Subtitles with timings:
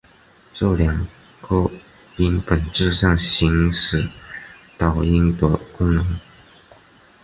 [0.57, 1.07] 这两
[1.47, 1.69] 个
[2.17, 4.09] 音本质上行使
[4.75, 6.19] 导音的功能。